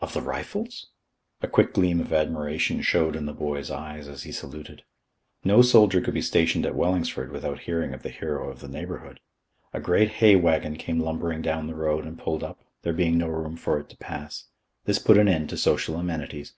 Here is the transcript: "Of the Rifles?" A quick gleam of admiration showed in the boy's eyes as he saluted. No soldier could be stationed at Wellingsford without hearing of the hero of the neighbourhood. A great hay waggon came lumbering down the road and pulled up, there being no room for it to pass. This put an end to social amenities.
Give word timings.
"Of 0.00 0.12
the 0.12 0.20
Rifles?" 0.22 0.88
A 1.40 1.46
quick 1.46 1.72
gleam 1.74 2.00
of 2.00 2.12
admiration 2.12 2.82
showed 2.82 3.14
in 3.14 3.26
the 3.26 3.32
boy's 3.32 3.70
eyes 3.70 4.08
as 4.08 4.24
he 4.24 4.32
saluted. 4.32 4.82
No 5.44 5.62
soldier 5.62 6.00
could 6.00 6.14
be 6.14 6.20
stationed 6.20 6.66
at 6.66 6.74
Wellingsford 6.74 7.30
without 7.30 7.60
hearing 7.60 7.94
of 7.94 8.02
the 8.02 8.08
hero 8.08 8.50
of 8.50 8.58
the 8.58 8.66
neighbourhood. 8.66 9.20
A 9.72 9.78
great 9.80 10.08
hay 10.18 10.34
waggon 10.34 10.74
came 10.78 10.98
lumbering 10.98 11.42
down 11.42 11.68
the 11.68 11.76
road 11.76 12.06
and 12.06 12.18
pulled 12.18 12.42
up, 12.42 12.58
there 12.82 12.92
being 12.92 13.18
no 13.18 13.28
room 13.28 13.56
for 13.56 13.78
it 13.78 13.88
to 13.90 13.96
pass. 13.98 14.46
This 14.84 14.98
put 14.98 15.16
an 15.16 15.28
end 15.28 15.48
to 15.50 15.56
social 15.56 15.94
amenities. 15.94 16.54